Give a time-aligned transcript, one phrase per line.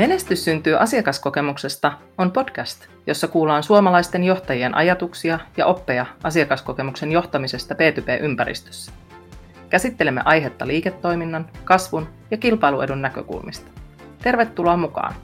[0.00, 8.92] Menestys syntyy asiakaskokemuksesta on podcast, jossa kuullaan suomalaisten johtajien ajatuksia ja oppeja asiakaskokemuksen johtamisesta B2B-ympäristössä.
[9.70, 13.70] Käsittelemme aihetta liiketoiminnan, kasvun ja kilpailuedun näkökulmista.
[14.22, 15.14] Tervetuloa mukaan!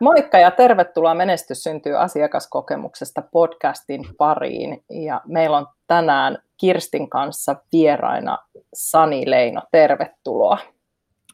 [0.00, 4.84] Moikka ja tervetuloa Menestys syntyy asiakaskokemuksesta podcastin pariin.
[4.90, 8.38] Ja meillä on tänään Kirstin kanssa vieraina
[8.74, 9.62] Sani Leino.
[9.72, 10.58] Tervetuloa.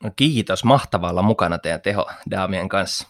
[0.04, 3.08] No kiitos, mahtavaa olla mukana teidän teho Daamien kanssa.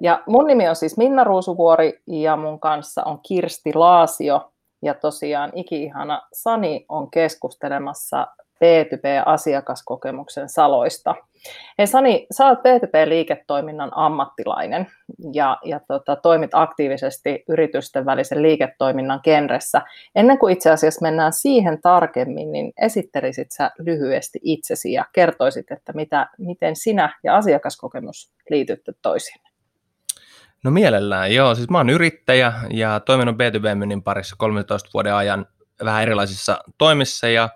[0.00, 4.52] Ja mun nimi on siis Minna Ruusuvuori ja mun kanssa on Kirsti Laasio.
[4.82, 8.26] Ja tosiaan iki-ihana Sani on keskustelemassa
[8.62, 11.14] B2B-asiakaskokemuksen saloista.
[11.78, 14.86] Hei Sani, sä oot B2B-liiketoiminnan ammattilainen
[15.32, 19.82] ja, ja tota, toimit aktiivisesti yritysten välisen liiketoiminnan genressä.
[20.14, 25.92] Ennen kuin itse asiassa mennään siihen tarkemmin, niin esittelisit sä lyhyesti itsesi ja kertoisit, että
[25.92, 29.52] mitä, miten sinä ja asiakaskokemus liitytte toisiinne.
[30.64, 31.54] No mielellään, joo.
[31.54, 35.46] Siis mä oon yrittäjä ja toiminut B2B-myynnin parissa 13 vuoden ajan
[35.84, 37.48] vähän erilaisissa toimissa ja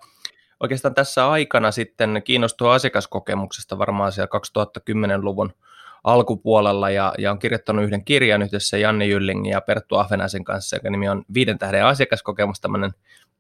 [0.61, 5.53] oikeastaan tässä aikana sitten kiinnostua asiakaskokemuksesta varmaan siellä 2010-luvun
[6.05, 10.91] alkupuolella ja, ja on kirjoittanut yhden kirjan yhdessä Janne Jyllingin ja Perttu Ahvenaisen kanssa, joka
[10.91, 12.91] nimi on Viiden tähden asiakaskokemus, tämmöinen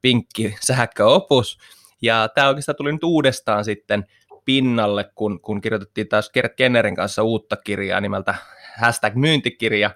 [0.02, 1.58] pinkki sähköopus.
[2.02, 4.06] Ja tämä oikeastaan tuli nyt uudestaan sitten
[4.44, 8.34] pinnalle, kun, kun kirjoitettiin taas Gert Kennerin kanssa uutta kirjaa nimeltä
[8.78, 9.90] hashtag myyntikirja.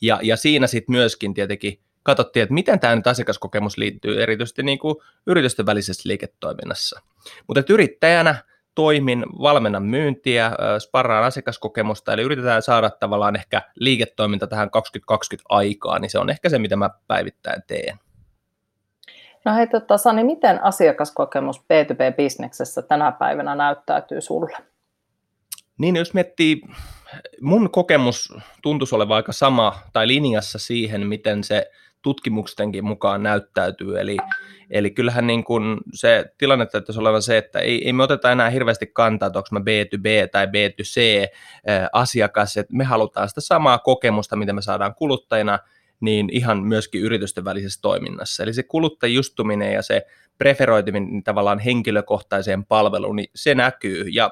[0.00, 4.78] Ja, ja siinä sitten myöskin tietenkin katsottiin, että miten tämä nyt asiakaskokemus liittyy erityisesti niin
[4.78, 7.00] kuin yritysten välisessä liiketoiminnassa.
[7.46, 8.34] Mutta yrittäjänä
[8.74, 16.10] toimin, valmennan myyntiä, sparraan asiakaskokemusta, eli yritetään saada tavallaan ehkä liiketoiminta tähän 2020 aikaan, niin
[16.10, 17.98] se on ehkä se, mitä mä päivittäin teen.
[19.44, 24.56] No hei, tota, Sani, miten asiakaskokemus B2B-bisneksessä tänä päivänä näyttäytyy sulle?
[25.78, 26.62] Niin, jos miettii,
[27.40, 28.32] mun kokemus
[28.62, 31.70] tuntuisi olevan aika sama tai linjassa siihen, miten se
[32.04, 34.00] tutkimuksenkin mukaan näyttäytyy.
[34.00, 34.16] Eli,
[34.70, 38.50] eli kyllähän niin kuin se tilanne täytyisi olla se, että ei, ei me oteta enää
[38.50, 41.28] hirveästi kantaa, että onko mä B2B tai B2C
[41.92, 45.58] asiakas, että me halutaan sitä samaa kokemusta, mitä me saadaan kuluttajina,
[46.00, 48.42] niin ihan myöskin yritysten välisessä toiminnassa.
[48.42, 50.06] Eli se kuluttajustuminen ja se
[50.38, 54.04] preferoituminen tavallaan henkilökohtaiseen palveluun, niin se näkyy.
[54.08, 54.30] Ja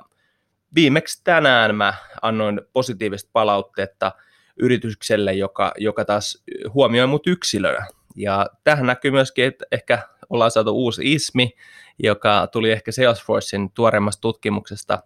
[0.75, 4.13] viimeksi tänään mä annoin positiivista palautteetta
[4.61, 7.87] yritykselle, joka, joka taas huomioi mut yksilönä.
[8.17, 9.99] Ja tähän näkyy myöskin, että ehkä
[10.31, 11.51] ollaan saatu uusi ismi,
[11.99, 15.03] joka tuli ehkä Salesforcein tuoreimmasta tutkimuksesta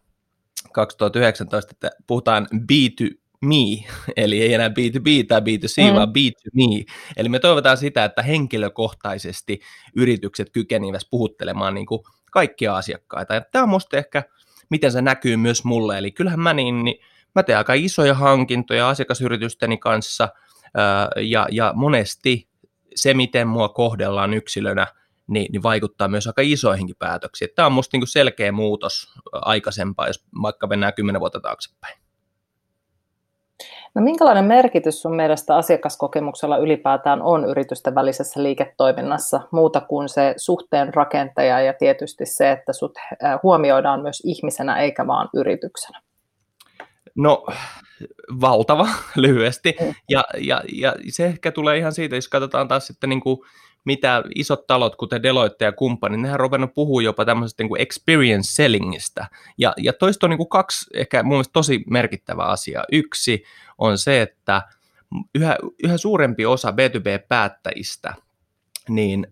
[0.73, 3.85] 2019, että puhutaan B2 me,
[4.17, 5.95] eli ei enää B2B tai B2C, mm.
[5.95, 6.95] vaan B2Me.
[7.17, 9.61] Eli me toivotaan sitä, että henkilökohtaisesti
[9.97, 12.01] yritykset kykenivät puhuttelemaan niin kuin
[12.33, 13.35] kaikkia asiakkaita.
[13.35, 14.23] Ja tämä on musta ehkä,
[14.71, 15.99] miten se näkyy myös mulle.
[15.99, 16.97] Eli kyllähän mä niin, niin
[17.37, 20.29] Mä teen aika isoja hankintoja asiakasyritysteni kanssa
[21.17, 22.49] ja, ja monesti
[22.95, 24.87] se, miten mua kohdellaan yksilönä,
[25.27, 27.51] niin, niin vaikuttaa myös aika isoihinkin päätöksiin.
[27.55, 31.99] Tämä on musta niin selkeä muutos aikaisempaa, jos vaikka mennään kymmenen vuotta taaksepäin.
[33.95, 40.95] No minkälainen merkitys sun mielestä asiakaskokemuksella ylipäätään on yritysten välisessä liiketoiminnassa, muuta kuin se suhteen
[40.95, 42.93] rakentaja ja tietysti se, että sut
[43.43, 46.06] huomioidaan myös ihmisenä eikä vaan yrityksenä?
[47.17, 47.47] No,
[48.41, 49.77] valtava lyhyesti.
[49.81, 49.95] Mm.
[50.11, 53.39] Ja, ja, ja se ehkä tulee ihan siitä, jos katsotaan taas sitten niin kuin,
[53.85, 57.81] mitä isot talot, kuten Deloitte ja kumppani, nehän on ruvennut puhua jopa tämmöisestä niin kuin
[57.81, 59.27] experience sellingistä.
[59.59, 62.85] Ja, ja toista on niin kuin kaksi ehkä mun mielestä tosi merkittävää asiaa.
[62.93, 63.45] Yksi
[63.79, 64.63] on se, että
[65.35, 68.15] yhä, yhä suurempi osa B2B-päättäjistä
[68.89, 69.27] niin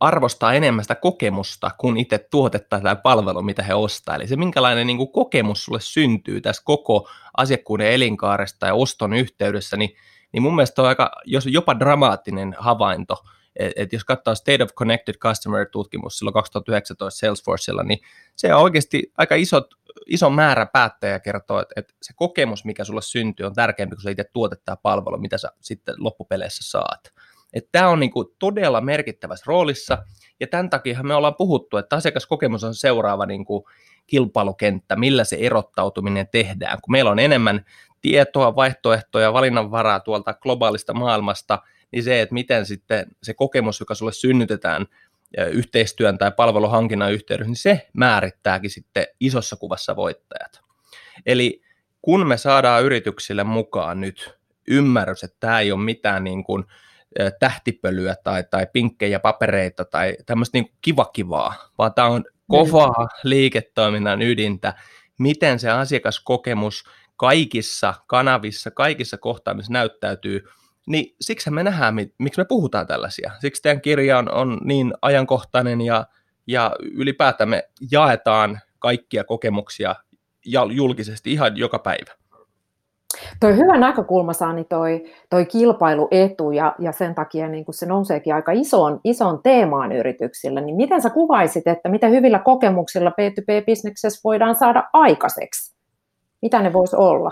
[0.00, 4.14] arvostaa enemmän sitä kokemusta kuin itse tuotetta tai palvelu, mitä he ostaa.
[4.14, 9.76] Eli se, minkälainen niin kuin kokemus sulle syntyy tässä koko asiakkuuden elinkaaresta ja oston yhteydessä,
[9.76, 9.96] niin,
[10.32, 13.24] niin mun mielestä on aika, jos jopa dramaattinen havainto,
[13.56, 17.98] että et jos katsoo State of Connected Customer-tutkimus silloin 2019 Salesforcella, niin
[18.36, 19.74] se on oikeasti aika isot,
[20.06, 24.10] iso määrä päättäjä kertoo, että, että se kokemus, mikä sulle syntyy, on tärkeämpi kuin se
[24.10, 27.12] itse tuotetta ja palvelu, mitä sä sitten loppupeleissä saat.
[27.54, 29.98] Että tämä on niin kuin todella merkittävässä roolissa,
[30.40, 33.64] ja tämän takia me ollaan puhuttu, että asiakaskokemus on seuraava niin kuin
[34.06, 36.78] kilpailukenttä, millä se erottautuminen tehdään.
[36.82, 37.64] Kun meillä on enemmän
[38.00, 41.58] tietoa, vaihtoehtoja, valinnanvaraa tuolta globaalista maailmasta,
[41.92, 44.86] niin se, että miten sitten se kokemus, joka sulle synnytetään
[45.52, 50.60] yhteistyön tai palveluhankinnan yhteydessä, niin se määrittääkin sitten isossa kuvassa voittajat.
[51.26, 51.62] Eli
[52.02, 54.38] kun me saadaan yrityksille mukaan nyt
[54.68, 56.64] ymmärrys, että tämä ei ole mitään niin kuin
[57.40, 64.22] tähtipölyä tai, tai pinkkejä papereita tai tämmöistä niin kiva kivaa, vaan tämä on kovaa liiketoiminnan
[64.22, 64.74] ydintä,
[65.18, 66.84] miten se asiakaskokemus
[67.16, 70.44] kaikissa kanavissa, kaikissa kohtaamissa näyttäytyy,
[70.86, 73.32] niin siksi me nähdään, miksi me puhutaan tällaisia.
[73.40, 76.06] Siksi teidän kirja on, on niin ajankohtainen ja,
[76.46, 79.94] ja ylipäätään me jaetaan kaikkia kokemuksia
[80.72, 82.12] julkisesti ihan joka päivä.
[83.40, 88.34] Toi hyvä näkökulma Sani, toi, toi kilpailuetu ja, ja sen takia niin kun se nouseekin
[88.34, 94.54] aika isoon, isoon teemaan yrityksillä, niin miten sä kuvaisit, että miten hyvillä kokemuksilla B2B-bisneksessä voidaan
[94.54, 95.74] saada aikaiseksi?
[96.42, 97.30] Mitä ne voisi olla?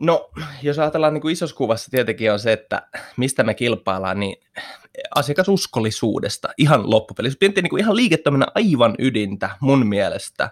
[0.00, 0.30] No,
[0.62, 2.82] jos ajatellaan niin kuin isossa kuvassa tietenkin on se, että
[3.16, 4.36] mistä me kilpaillaan, niin
[5.14, 7.38] asiakasuskollisuudesta ihan loppupelissä.
[7.40, 10.50] Jos niin kuin ihan liiketoiminnan aivan ydintä mun mielestä,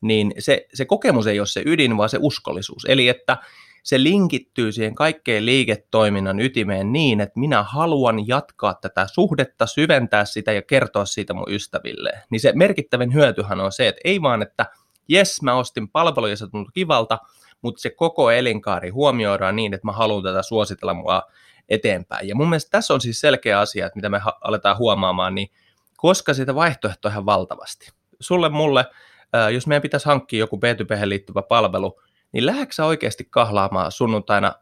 [0.00, 2.84] niin se, se kokemus ei ole se ydin, vaan se uskollisuus.
[2.88, 3.36] Eli että
[3.86, 10.52] se linkittyy siihen kaikkeen liiketoiminnan ytimeen niin, että minä haluan jatkaa tätä suhdetta, syventää sitä
[10.52, 12.10] ja kertoa siitä mun ystäville.
[12.30, 14.66] Niin se merkittävin hyötyhän on se, että ei vaan, että
[15.08, 17.18] jes, mä ostin palveluja, se tuntuu kivalta,
[17.62, 21.22] mutta se koko elinkaari huomioidaan niin, että mä haluan tätä suositella mua
[21.68, 22.28] eteenpäin.
[22.28, 25.48] Ja mun mielestä tässä on siis selkeä asia, että mitä me aletaan huomaamaan, niin
[25.96, 27.88] koska sitä vaihtoehtoa ihan valtavasti.
[28.20, 28.84] Sulle, mulle,
[29.52, 32.00] jos meidän pitäisi hankkia joku B2B liittyvä palvelu,
[32.32, 34.52] niin lähdetkö oikeasti kahlaamaan sunnuntaina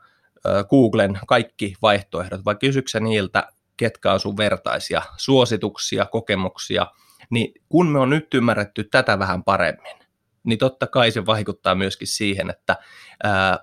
[0.70, 6.86] Googlen kaikki vaihtoehdot, vai kysyksä niiltä, ketkä on sun vertaisia, suosituksia, kokemuksia,
[7.30, 9.96] niin kun me on nyt ymmärretty tätä vähän paremmin,
[10.44, 12.76] niin totta kai se vaikuttaa myöskin siihen, että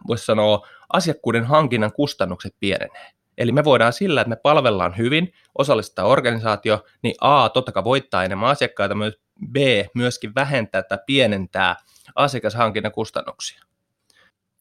[0.08, 3.12] voisi sanoa, asiakkuuden hankinnan kustannukset pienenee.
[3.38, 8.24] Eli me voidaan sillä, että me palvellaan hyvin, osallistaa organisaatio, niin A, totta kai voittaa
[8.24, 9.20] enemmän asiakkaita, myös
[9.52, 9.56] B,
[9.96, 11.76] myöskin vähentää tai pienentää
[12.16, 13.64] asiakashankinnan kustannuksia.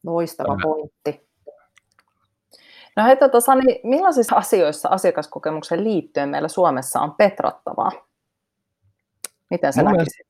[0.03, 1.27] Loistava pointti.
[2.95, 7.91] No hei, tota, Sani, millaisissa asioissa asiakaskokemuksen liittyen meillä Suomessa on petrattavaa?
[9.49, 10.27] Miten sä näkisit?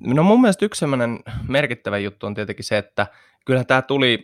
[0.00, 1.18] No mun mielestä yksi sellainen
[1.48, 3.06] merkittävä juttu on tietenkin se, että
[3.46, 4.22] kyllä tämä tuli,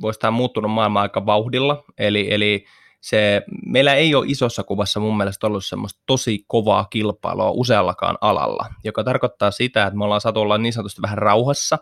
[0.00, 2.64] voisi tämä muuttunut maailma aika vauhdilla, eli, eli
[3.00, 8.66] se, meillä ei ole isossa kuvassa mun mielestä ollut semmoista tosi kovaa kilpailua useallakaan alalla,
[8.84, 11.78] joka tarkoittaa sitä, että me ollaan saatu olla niin sanotusti vähän rauhassa,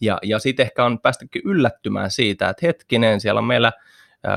[0.00, 3.72] ja, ja sitten ehkä on päästykin yllättymään siitä, että hetkinen, siellä on meillä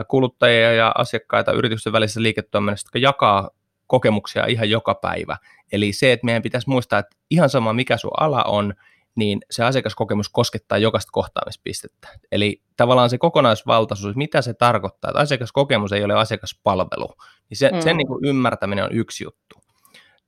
[0.07, 3.49] kuluttajia ja asiakkaita yritysten välisessä liiketoiminnassa, jotka jakaa
[3.87, 5.37] kokemuksia ihan joka päivä.
[5.71, 8.73] Eli se, että meidän pitäisi muistaa, että ihan sama mikä sun ala on,
[9.15, 12.07] niin se asiakaskokemus koskettaa jokaista kohtaamispistettä.
[12.31, 17.13] Eli tavallaan se kokonaisvaltaisuus, mitä se tarkoittaa, että asiakaskokemus ei ole asiakaspalvelu,
[17.49, 17.81] niin se, mm.
[17.81, 19.61] sen niin kuin ymmärtäminen on yksi juttu.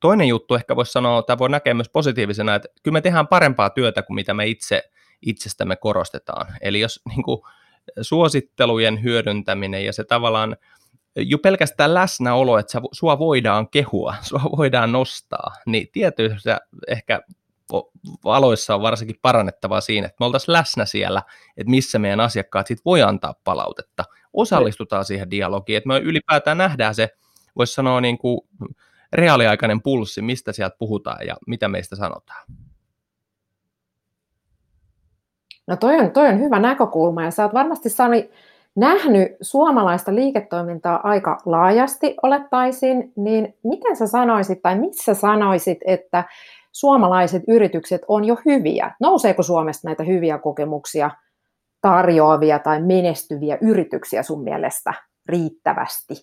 [0.00, 3.70] Toinen juttu ehkä voisi sanoa, tai voi näkeä myös positiivisena, että kyllä me tehdään parempaa
[3.70, 4.82] työtä kuin mitä me itse
[5.22, 6.46] itsestämme korostetaan.
[6.60, 7.40] Eli jos niin kuin,
[8.00, 10.56] suosittelujen hyödyntäminen ja se tavallaan
[11.16, 17.20] jo pelkästään läsnäolo, että sua voidaan kehua, sua voidaan nostaa, niin tietyissä ehkä
[18.24, 21.22] aloissa on varsinkin parannettavaa siinä, että me oltaisiin läsnä siellä,
[21.56, 24.04] että missä meidän asiakkaat sit voi antaa palautetta.
[24.32, 27.08] Osallistutaan siihen dialogiin, että me ylipäätään nähdään se,
[27.56, 28.40] voisi sanoa niin kuin
[29.12, 32.46] reaaliaikainen pulssi, mistä sieltä puhutaan ja mitä meistä sanotaan.
[35.68, 38.30] No toi on, toi on hyvä näkökulma ja sä oot varmasti Sani
[38.76, 46.24] nähnyt suomalaista liiketoimintaa aika laajasti olettaisin, niin miten sä sanoisit tai missä sanoisit, että
[46.72, 48.92] suomalaiset yritykset on jo hyviä?
[49.00, 51.10] Nouseeko Suomesta näitä hyviä kokemuksia
[51.80, 54.94] tarjoavia tai menestyviä yrityksiä sun mielestä
[55.26, 56.14] riittävästi?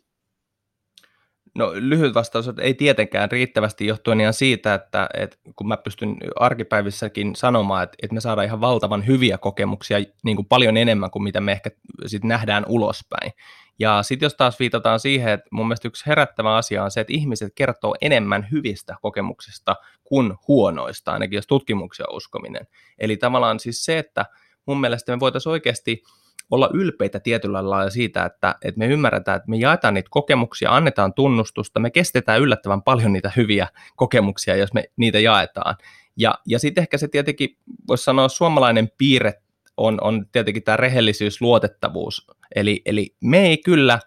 [1.55, 6.17] No lyhyt vastaus, että ei tietenkään riittävästi johtuen ihan siitä, että, että kun mä pystyn
[6.35, 11.23] arkipäivissäkin sanomaan, että, että me saadaan ihan valtavan hyviä kokemuksia niin kuin paljon enemmän kuin
[11.23, 11.71] mitä me ehkä
[12.05, 13.31] sit nähdään ulospäin.
[13.79, 17.13] Ja sitten jos taas viitataan siihen, että mun mielestä yksi herättävä asia on se, että
[17.13, 22.67] ihmiset kertoo enemmän hyvistä kokemuksista kuin huonoista, ainakin jos tutkimuksia uskominen.
[22.99, 24.25] Eli tavallaan siis se, että
[24.65, 26.03] mun mielestä me voitaisiin oikeasti
[26.51, 31.13] olla ylpeitä tietyllä lailla siitä, että, että me ymmärretään, että me jaetaan niitä kokemuksia, annetaan
[31.13, 35.75] tunnustusta, me kestetään yllättävän paljon niitä hyviä kokemuksia, jos me niitä jaetaan.
[36.17, 39.33] Ja, ja sitten ehkä se tietenkin, voisi sanoa, suomalainen piirre
[39.77, 42.27] on, on tietenkin tämä rehellisyys, luotettavuus.
[42.55, 43.99] Eli, eli me ei kyllä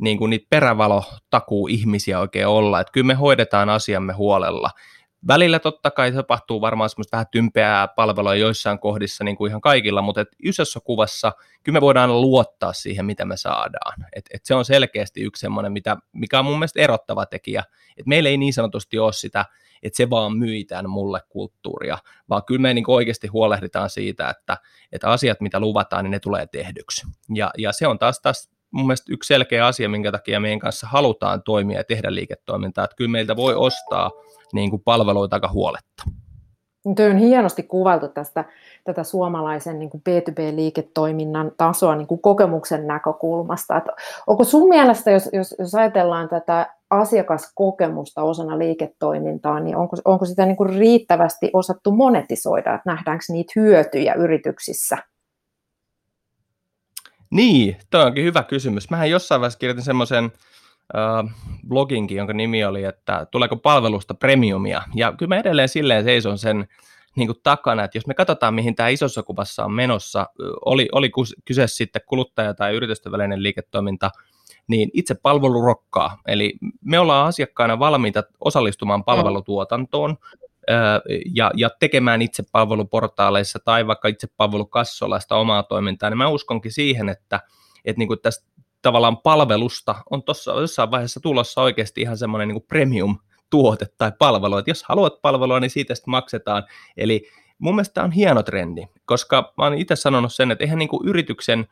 [0.00, 4.70] niin kuin niitä perävalotakuu ihmisiä oikein olla, että kyllä me hoidetaan asiamme huolella.
[5.28, 10.02] Välillä totta kai tapahtuu varmaan semmoista vähän tympeää palvelua joissain kohdissa niin kuin ihan kaikilla,
[10.02, 14.04] mutta et isossa kuvassa kyllä me voidaan luottaa siihen, mitä me saadaan.
[14.16, 17.62] Et, et se on selkeästi yksi semmoinen, mitä, mikä on mun mielestä erottava tekijä.
[17.96, 19.44] Et meillä ei niin sanotusti ole sitä,
[19.82, 24.56] että se vaan myitään mulle kulttuuria, vaan kyllä me niin oikeasti huolehditaan siitä, että,
[24.92, 27.06] että asiat, mitä luvataan, niin ne tulee tehdyksi.
[27.34, 30.86] Ja, ja se on taas, taas mun mielestä yksi selkeä asia, minkä takia meidän kanssa
[30.86, 34.10] halutaan toimia ja tehdä liiketoimintaa, että kyllä meiltä voi ostaa
[34.52, 36.02] niin kuin palveluita aika huoletta.
[36.96, 38.44] Tuo on hienosti kuvailtu tästä
[38.86, 43.76] tätä suomalaisen niin B2B-liiketoiminnan tasoa niin kuin kokemuksen näkökulmasta.
[43.76, 43.92] Että
[44.26, 50.46] onko sun mielestä, jos, jos, jos ajatellaan tätä asiakaskokemusta osana liiketoimintaa, niin onko, onko sitä
[50.46, 54.98] niin kuin riittävästi osattu monetisoida, että nähdäänkö niitä hyötyjä yrityksissä?
[57.30, 58.90] Niin, toi onkin hyvä kysymys.
[58.90, 60.32] Mähän jossain vaiheessa kirjoitin semmoisen
[61.68, 64.82] bloginkin, jonka nimi oli, että tuleeko palvelusta premiumia.
[64.94, 66.68] Ja kyllä mä edelleen silleen seison sen
[67.16, 70.26] niin kuin takana, että jos me katsotaan, mihin tämä isossa kuvassa on menossa,
[70.64, 71.10] oli, oli
[71.44, 74.10] kyse sitten kuluttaja- tai yritysten välinen liiketoiminta,
[74.68, 76.18] niin itse palvelu rokkaa.
[76.26, 80.16] Eli me ollaan asiakkaana valmiita osallistumaan palvelutuotantoon
[81.34, 86.72] ja, ja tekemään itse palveluportaaleissa tai vaikka itse palvelukassolla sitä omaa toimintaa, niin mä uskonkin
[86.72, 87.40] siihen, että,
[87.84, 88.46] että niin kuin tästä
[88.82, 93.18] tavallaan palvelusta on tuossa jossain vaiheessa tulossa oikeasti ihan semmoinen niin premium
[93.50, 96.62] tuote tai palvelu, että jos haluat palvelua, niin siitä sitten maksetaan.
[96.96, 97.28] Eli
[97.58, 100.88] mun mielestä tämä on hieno trendi, koska mä oon itse sanonut sen, että eihän niin
[100.88, 101.68] kuin yrityksen,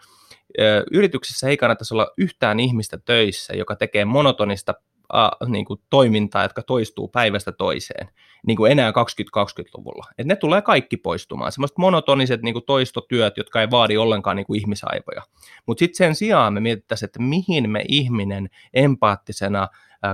[0.90, 4.74] yrityksessä ei kannattaisi olla yhtään ihmistä töissä, joka tekee monotonista
[5.46, 8.08] niin kuin toimintaa, jotka toistuu päivästä toiseen,
[8.46, 10.06] niin kuin enää 2020-luvulla.
[10.18, 14.46] Et ne tulee kaikki poistumaan, semmoiset monotoniset niin kuin toistotyöt, jotka ei vaadi ollenkaan niin
[14.46, 15.22] kuin ihmisaivoja.
[15.66, 19.68] Mutta sitten sen sijaan me mietittäisiin, että mihin me ihminen empaattisena,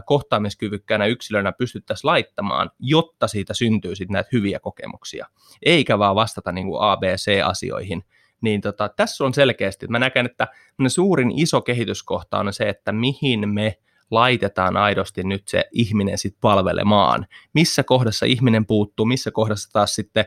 [0.07, 5.27] kohtaamiskyvykkäänä yksilönä pystyttäisiin laittamaan, jotta siitä syntyy sitten näitä hyviä kokemuksia,
[5.63, 8.05] eikä vaan vastata niin kuin ABC-asioihin,
[8.41, 10.49] niin tota, tässä on selkeästi, mä näen, että
[10.89, 13.79] suurin iso kehityskohta on se, että mihin me
[14.11, 17.27] laitetaan aidosti nyt se ihminen sitten palvelemaan.
[17.53, 20.25] Missä kohdassa ihminen puuttuu, missä kohdassa taas sitten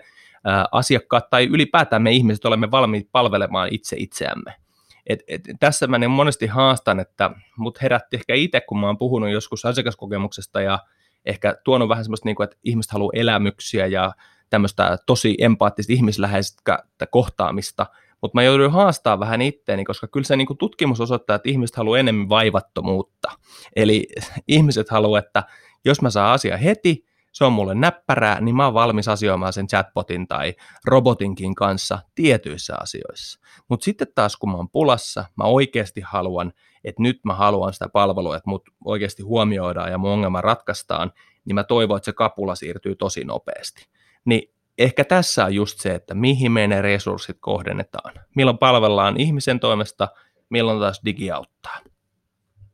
[0.72, 4.54] asiakkaat tai ylipäätään me ihmiset olemme valmiit palvelemaan itse itseämme.
[5.08, 8.98] Et, et, tässä mä niin monesti haastan, että mut herätti ehkä itse, kun mä oon
[8.98, 10.80] puhunut joskus asiakaskokemuksesta ja
[11.25, 14.13] ehkä tuonut vähän semmoista, niin kuin, että ihmiset haluaa elämyksiä ja
[14.50, 17.86] tämmöistä tosi empaattista ihmisläheistä kohtaamista,
[18.24, 21.75] mutta mä jouduin haastaa vähän itteeni, koska kyllä se niin kuin tutkimus osoittaa, että ihmiset
[21.75, 23.32] haluaa enemmän vaivattomuutta.
[23.75, 24.08] Eli
[24.48, 25.44] ihmiset haluaa, että
[25.86, 29.68] jos mä saan asia heti, se on mulle näppärää, niin mä oon valmis asioimaan sen
[29.68, 30.53] chatbotin tai
[30.86, 33.39] robotinkin kanssa tietyissä asioissa.
[33.70, 36.53] Mutta sitten taas kun mä oon pulassa, mä oikeasti haluan,
[36.84, 41.12] että nyt mä haluan sitä palvelua, että mut oikeasti huomioidaan ja mun ongelma ratkaistaan,
[41.46, 43.88] niin mä toivon, että se kapula siirtyy tosi nopeasti.
[44.25, 48.13] Niin ehkä tässä on just se, että mihin me ne resurssit kohdennetaan.
[48.36, 50.08] Milloin palvellaan ihmisen toimesta,
[50.50, 51.77] milloin taas digi auttaa.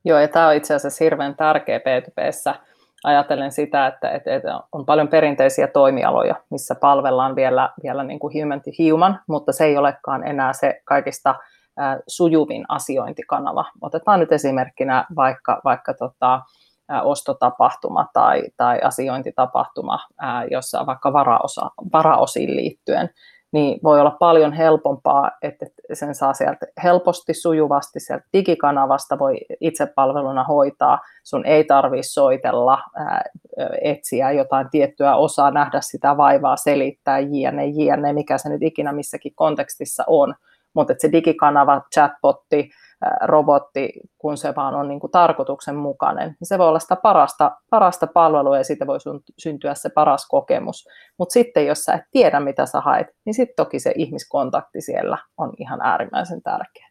[0.05, 2.55] Joo, ja tämä on itse asiassa hirveän tärkeä P2Pssä.
[3.03, 8.61] Ajatellen sitä, että, että, on paljon perinteisiä toimialoja, missä palvellaan vielä, vielä niin kuin human
[8.61, 11.35] to human, mutta se ei olekaan enää se kaikista
[12.07, 13.65] sujuvin asiointikanava.
[13.81, 16.41] Otetaan nyt esimerkkinä vaikka, vaikka tota,
[17.03, 19.99] ostotapahtuma tai, tai asiointitapahtuma,
[20.51, 23.09] jossa vaikka varaosa, varaosiin liittyen,
[23.51, 30.43] niin voi olla paljon helpompaa, että sen saa sieltä helposti, sujuvasti sieltä digikanavasta voi itsepalveluna
[30.43, 30.99] hoitaa.
[31.23, 32.79] Sun ei tarvitse soitella,
[33.81, 39.35] etsiä jotain tiettyä osaa, nähdä sitä vaivaa, selittää jne, jne, mikä se nyt ikinä missäkin
[39.35, 40.35] kontekstissa on.
[40.73, 42.69] Mutta se digikanava, chatbotti,
[43.21, 48.07] robotti, kun se vaan on niin kuin tarkoituksenmukainen, niin se voi olla sitä parasta, parasta
[48.07, 48.97] palvelua ja siitä voi
[49.37, 50.87] syntyä se paras kokemus.
[51.17, 55.17] Mutta sitten jos sä et tiedä, mitä sä haet, niin sitten toki se ihmiskontakti siellä
[55.37, 56.89] on ihan äärimmäisen tärkeä.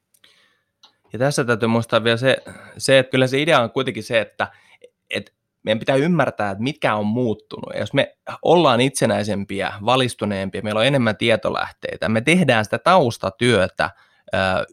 [1.12, 2.36] Ja tässä täytyy muistaa vielä se,
[2.78, 4.48] se että kyllä se idea on kuitenkin se, että,
[5.10, 7.74] että meidän pitää ymmärtää, että mitkä on muuttunut.
[7.74, 13.90] Ja jos me ollaan itsenäisempiä, valistuneempia, meillä on enemmän tietolähteitä, me tehdään sitä taustatyötä,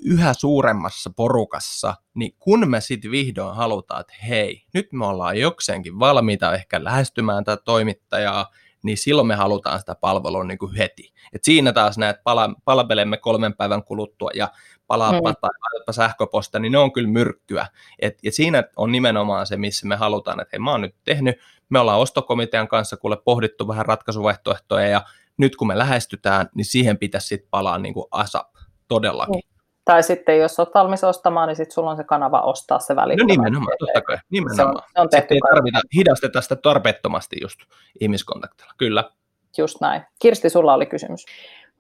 [0.02, 6.00] yhä suuremmassa porukassa, niin kun me sitten vihdoin halutaan, että hei, nyt me ollaan jokseenkin
[6.00, 8.50] valmiita ehkä lähestymään tätä toimittajaa,
[8.84, 11.14] niin silloin me halutaan sitä palvelua niin kuin heti.
[11.34, 14.52] Et siinä taas näet pala- palvelemme kolmen päivän kuluttua ja
[14.88, 15.36] palaapa mm.
[15.42, 17.68] tai laitapa sähköposta, niin ne on kyllä myrkkyä.
[18.00, 21.36] Et, ja siinä on nimenomaan se, missä me halutaan, että hei mä oon nyt tehnyt,
[21.70, 25.02] me ollaan ostokomitean kanssa kuule pohdittu vähän ratkaisuvaihtoehtoja ja
[25.38, 28.56] nyt kun me lähestytään, niin siihen pitäisi sitten palaa niin kuin ASAP
[28.88, 29.32] todellakin.
[29.32, 29.56] Niin.
[29.86, 33.38] Tai sitten jos olet valmis ostamaan, niin sitten sulla on se kanava ostaa se välittömästi.
[33.38, 34.18] No nimenomaan, totta kai.
[34.30, 34.76] Nimenomaan.
[34.76, 37.60] Se on, se on tehty ei tarvita hidasteta sitä tarpeettomasti just
[38.00, 38.74] ihmiskontaktilla.
[38.78, 39.10] Kyllä.
[39.58, 40.02] Just näin.
[40.20, 41.26] Kirsti, sulla oli kysymys.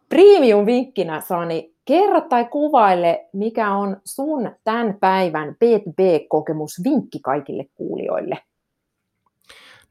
[0.10, 8.38] Premium-vinkkinä, Sani, kerro tai kuvaile, mikä on sun tämän päivän B2B-kokemus vinkki kaikille kuulijoille?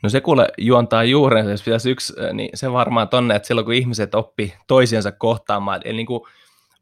[0.02, 3.74] No se kuule juontaa juurensa, jos pitäisi yksi, niin se varmaan tonne, että silloin kun
[3.74, 6.20] ihmiset oppi toisiansa kohtaamaan, eli niin kuin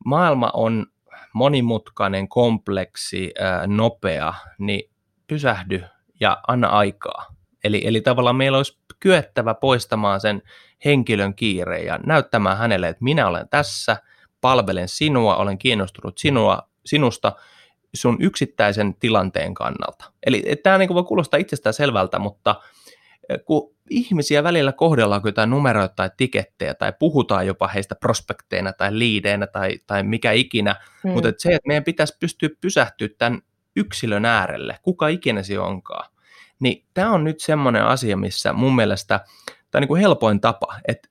[0.04, 0.86] maailma on
[1.32, 3.34] monimutkainen, kompleksi,
[3.66, 4.90] nopea, niin
[5.26, 5.82] pysähdy
[6.20, 7.26] ja anna aikaa.
[7.64, 10.42] Eli, eli tavallaan meillä olisi kyettävä poistamaan sen
[10.84, 13.96] henkilön kiire ja näyttämään hänelle, että minä olen tässä,
[14.40, 17.32] palvelen sinua, olen kiinnostunut sinua, sinusta
[17.94, 20.12] sun yksittäisen tilanteen kannalta.
[20.26, 22.54] Eli tämä niin voi kuulostaa itsestään selvältä, mutta
[23.44, 29.46] kun ihmisiä välillä kohdellaan jotain numeroita tai tikettejä tai puhutaan jopa heistä prospekteina tai liideinä
[29.46, 31.10] tai, tai mikä ikinä, mm.
[31.10, 33.42] mutta että se, että meidän pitäisi pystyä pysähtyä tämän
[33.76, 36.12] yksilön äärelle, kuka ikinä se onkaan,
[36.60, 39.20] niin tämä on nyt semmoinen asia, missä mun mielestä
[39.70, 41.08] tämä niin kuin helpoin tapa, että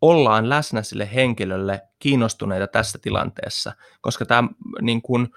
[0.00, 4.48] ollaan läsnä sille henkilölle kiinnostuneita tässä tilanteessa, koska tämä
[4.80, 5.28] niin kuin,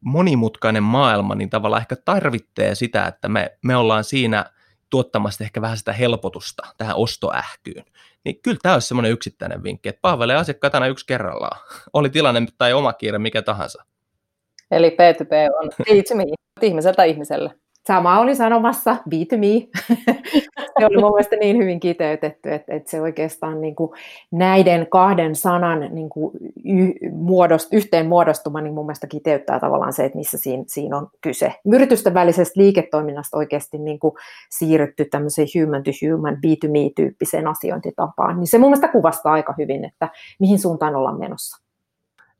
[0.00, 4.44] monimutkainen maailma niin tavallaan ehkä tarvitsee sitä, että me, me ollaan siinä
[4.90, 7.84] tuottamassa ehkä vähän sitä helpotusta tähän ostoähkyyn.
[8.24, 11.60] Niin kyllä tämä olisi semmoinen yksittäinen vinkki, että palvelee asiakkaita aina yksi kerrallaan.
[11.92, 13.84] Oli tilanne tai oma kiire mikä tahansa.
[14.70, 15.70] Eli P2P on
[16.16, 16.24] me,
[16.62, 17.54] ihmiseltä ihmiselle.
[17.86, 19.68] Sama oli sanomassa, be to me.
[20.78, 23.90] se oli mun mielestä niin hyvin kiteytetty, että, että se oikeastaan niin kuin
[24.32, 30.04] näiden kahden sanan niin kuin y, muodost, yhteen muodostuma niin mun mielestä kiteyttää tavallaan se,
[30.04, 31.54] että missä siinä, siinä on kyse.
[31.72, 34.12] Yritysten välisestä liiketoiminnasta oikeasti niin kuin
[34.50, 39.32] siirrytty tämmöiseen human to human, be to me tyyppiseen asiointitapaan, niin se mun mielestä kuvastaa
[39.32, 41.65] aika hyvin, että mihin suuntaan ollaan menossa.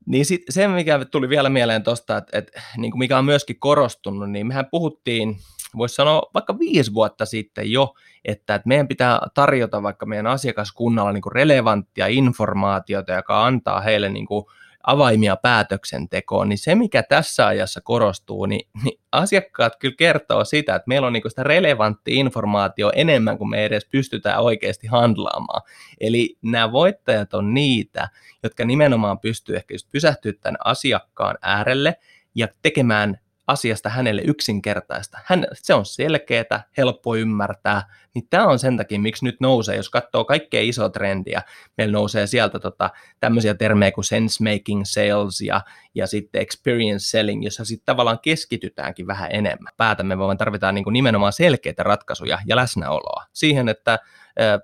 [0.07, 3.59] Niin sit se, mikä tuli vielä mieleen tuosta, että, että niin kuin mikä on myöskin
[3.59, 5.37] korostunut, niin mehän puhuttiin,
[5.77, 7.95] voisi sanoa vaikka viisi vuotta sitten jo,
[8.25, 14.09] että, että meidän pitää tarjota vaikka meidän asiakaskunnalla niin kuin relevanttia informaatiota, joka antaa heille
[14.09, 14.45] niin kuin
[14.87, 20.89] avaimia päätöksentekoon, niin se mikä tässä ajassa korostuu, niin, niin asiakkaat kyllä kertoo sitä, että
[20.89, 25.63] meillä on niin sitä relevanttia informaatio enemmän kuin me edes pystytään oikeasti handlaamaan.
[26.01, 28.09] Eli nämä voittajat on niitä,
[28.43, 31.97] jotka nimenomaan pystyy ehkä just pysähtyä tämän asiakkaan äärelle
[32.35, 35.19] ja tekemään asiasta hänelle yksinkertaista.
[35.25, 37.83] Hän, se on selkeää, helppo ymmärtää,
[38.15, 41.43] niin tämä on sen takia, miksi nyt nousee, jos katsoo kaikkea isoa trendiä,
[41.77, 45.61] meillä nousee sieltä tota, tämmöisiä termejä kuin sense making sales ja,
[45.95, 49.73] ja sitten experience selling, jossa sitten tavallaan keskitytäänkin vähän enemmän.
[49.77, 53.99] Päätämme, vaan tarvitaan niin kuin nimenomaan selkeitä ratkaisuja ja läsnäoloa siihen, että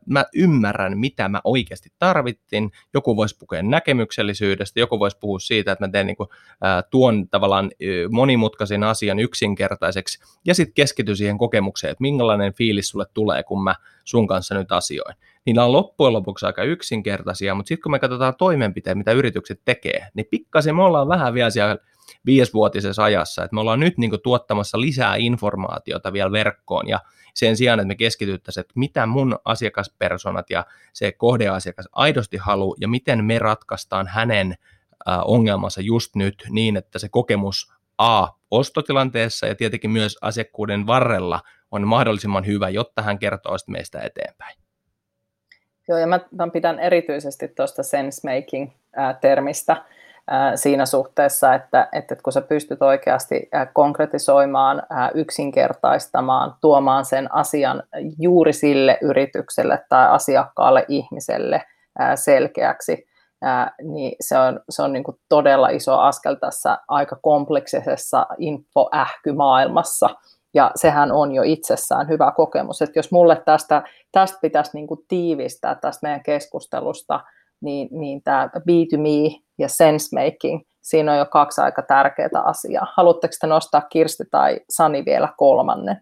[0.06, 2.70] mä ymmärrän, mitä mä oikeasti tarvittin.
[2.94, 6.28] Joku voisi puhua näkemyksellisyydestä, joku voisi puhua siitä, että mä teen niin kuin,
[6.90, 7.70] tuon tavallaan
[8.11, 13.74] monimutkaisen asian yksinkertaiseksi, ja sitten keskity siihen kokemukseen, että minkälainen fiilis sulle tulee, kun mä
[14.04, 15.14] sun kanssa nyt asioin.
[15.46, 20.08] Niillä on loppujen lopuksi aika yksinkertaisia, mutta sitten kun me katsotaan toimenpiteitä, mitä yritykset tekee,
[20.14, 21.76] niin pikkasen me ollaan vähän vielä siellä
[22.26, 27.00] viisivuotisessa ajassa, että me ollaan nyt niin kuin, tuottamassa lisää informaatiota vielä verkkoon, ja
[27.35, 32.88] sen sijaan, että me keskityttäisiin, että mitä mun asiakaspersonat ja se kohdeasiakas aidosti haluaa ja
[32.88, 34.54] miten me ratkaistaan hänen
[35.24, 41.88] ongelmansa just nyt niin, että se kokemus A ostotilanteessa ja tietenkin myös asiakkuuden varrella on
[41.88, 44.58] mahdollisimman hyvä, jotta hän kertoo sitten meistä eteenpäin.
[45.88, 49.85] Joo, ja mä, mä pidän erityisesti tuosta sense-making-termistä,
[50.54, 54.82] siinä suhteessa, että, että kun sä pystyt oikeasti konkretisoimaan,
[55.14, 57.82] yksinkertaistamaan, tuomaan sen asian
[58.18, 61.62] juuri sille yritykselle tai asiakkaalle ihmiselle
[62.14, 63.06] selkeäksi,
[63.82, 70.08] niin se on, se on niin kuin todella iso askel tässä aika kompleksisessa infoähkymaailmassa.
[70.54, 73.82] Ja sehän on jo itsessään hyvä kokemus, että jos mulle tästä,
[74.12, 77.20] tästä pitäisi niin kuin tiivistää tästä meidän keskustelusta,
[77.62, 82.92] niin, niin tämä B2Me ja sense making, siinä on jo kaksi aika tärkeää asiaa.
[82.96, 85.96] Haluatteko te nostaa Kirsti tai Sani vielä kolmannen?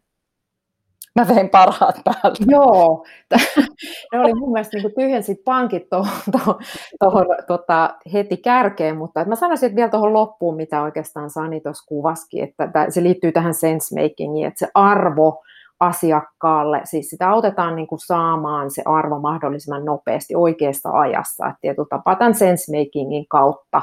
[1.14, 2.44] Mä vein parhaat päältä.
[2.46, 3.05] Joo,
[4.12, 6.59] ne oli mun mielestä niin tyhjensit pankit tuohon to,
[7.01, 7.11] to,
[7.46, 12.44] tota, heti kärkeen, mutta mä sanoisin että vielä tuohon loppuun, mitä oikeastaan Sani tuossa kuvaskin,
[12.44, 15.42] että se liittyy tähän sense makingiin, että se arvo,
[15.81, 21.88] asiakkaalle, siis sitä autetaan niin kuin saamaan se arvo mahdollisimman nopeasti oikeassa ajassa, että tietyllä
[21.90, 23.83] tapaa tämän sense-makingin kautta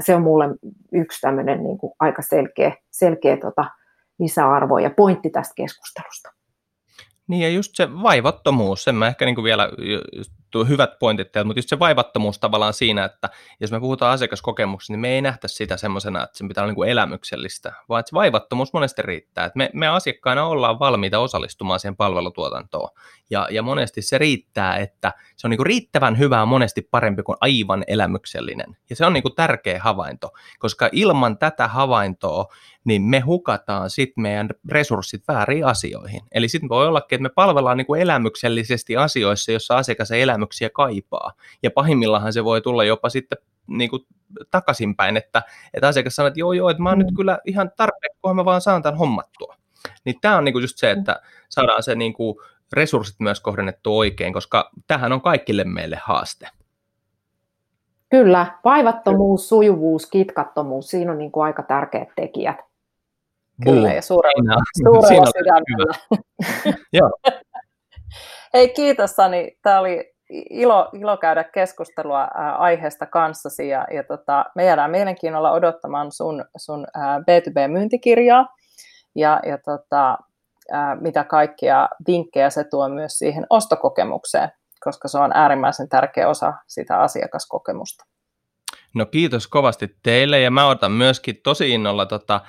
[0.00, 0.44] se on mulle
[0.92, 3.64] yksi tämmöinen niin kuin aika selkeä, selkeä tota,
[4.18, 6.32] lisäarvo ja pointti tästä keskustelusta.
[7.28, 9.68] Niin ja just se vaivattomuus, sen mä ehkä niin kuin vielä
[10.68, 15.08] hyvät pointit mutta just se vaivattomuus tavallaan siinä, että jos me puhutaan asiakaskokemuksesta, niin me
[15.08, 18.72] ei nähtä sitä semmoisena, että sen pitää olla niin kuin elämyksellistä, vaan että se vaivattomuus
[18.72, 19.44] monesti riittää.
[19.44, 22.90] Että me, me asiakkaina ollaan valmiita osallistumaan siihen palvelutuotantoon.
[23.30, 27.36] Ja, ja monesti se riittää, että se on niin kuin riittävän hyvää monesti parempi kuin
[27.40, 28.76] aivan elämyksellinen.
[28.90, 32.46] Ja se on niin kuin tärkeä havainto, koska ilman tätä havaintoa
[32.84, 36.20] niin me hukataan sitten meidän resurssit väärin asioihin.
[36.32, 40.70] Eli sitten voi ollakin, että me palvellaan niin kuin elämyksellisesti asioissa, jossa asiakas ei elämyksiä
[40.70, 41.32] kaipaa.
[41.62, 44.06] Ja pahimmillaan se voi tulla jopa sitten niin kuin
[44.50, 45.42] takaisinpäin, että,
[45.74, 47.04] että asiakas sanoo, että joo joo, että mä oon mm.
[47.04, 49.56] nyt kyllä ihan tarpeeksi, kunhan mä vaan saan tämän hommattua.
[50.04, 54.70] Niin tämä on niinku just se, että saadaan se niinku resurssit myös kohdennettu oikein, koska
[54.86, 56.48] tähän on kaikille meille haaste.
[58.08, 62.56] Kyllä, vaivattomuus, sujuvuus, kitkattomuus, siinä on niin kuin aika tärkeät tekijät.
[63.64, 65.94] Kyllä, ja suurella, suurella sydämellä.
[66.92, 67.10] Joo.
[68.54, 69.58] Hei, kiitos Sani.
[69.62, 70.14] Tämä oli
[70.50, 72.22] ilo, ilo käydä keskustelua
[72.58, 78.46] aiheesta kanssasi ja, ja tota, me jäädään mielenkiinnolla odottamaan sun, sun ää, B2B-myyntikirjaa
[79.14, 80.18] ja, ja tota,
[81.00, 84.52] mitä kaikkia vinkkejä se tuo myös siihen ostokokemukseen,
[84.84, 88.04] koska se on äärimmäisen tärkeä osa sitä asiakaskokemusta.
[88.94, 92.40] No kiitos kovasti teille ja mä otan myöskin tosi innolla tota,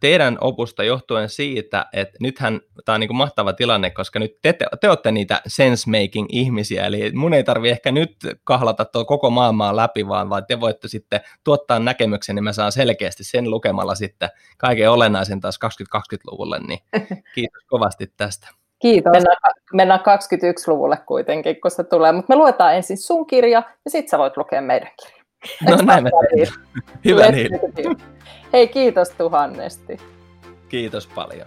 [0.00, 4.52] teidän opusta johtuen siitä, että nythän tämä on niin kuin mahtava tilanne, koska nyt te,
[4.52, 9.30] te, te olette niitä sense-making ihmisiä, eli mun ei tarvi ehkä nyt kahlata tuo koko
[9.30, 13.94] maailmaa läpi, vaan, vaan te voitte sitten tuottaa näkemyksen, niin mä saan selkeästi sen lukemalla
[13.94, 16.78] sitten kaiken olennaisen taas 2020-luvulle, niin
[17.34, 18.48] kiitos kovasti tästä.
[18.78, 19.12] Kiitos.
[19.12, 19.36] Mennään,
[19.72, 24.18] mennään 21-luvulle kuitenkin, kun se tulee, mutta me luetaan ensin sun kirja ja sitten sä
[24.18, 25.13] voit lukea meidän kirja.
[25.68, 26.48] No näin me niin.
[27.04, 27.50] Hyvä niin.
[28.52, 29.96] Hei, kiitos tuhannesti.
[30.68, 31.46] Kiitos paljon.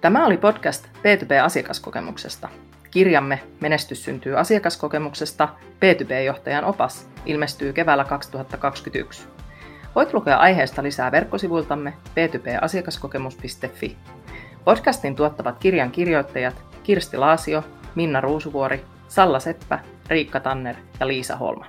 [0.00, 2.48] Tämä oli podcast B2B-asiakaskokemuksesta.
[2.90, 9.22] Kirjamme Menestys syntyy asiakaskokemuksesta, B2B-johtajan opas, ilmestyy keväällä 2021.
[9.94, 13.96] Voit lukea aiheesta lisää verkkosivuiltamme b2b-asiakaskokemus.fi.
[14.64, 21.66] Podcastin tuottavat kirjan kirjoittajat Kirsti Laasio, Minna Ruusuvuori, Salla Seppä, Riikka Tanner ja Liisa Holma.